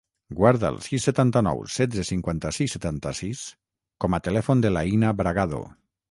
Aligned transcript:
Guarda 0.37 0.69
el 0.75 0.77
sis, 0.83 1.03
setanta-nou, 1.07 1.59
setze, 1.73 2.05
cinquanta-sis, 2.09 2.73
setanta-sis 2.77 3.43
com 4.05 4.17
a 4.17 4.21
telèfon 4.29 4.63
de 4.65 4.71
l'Aïna 4.75 5.13
Bragado. 5.21 5.61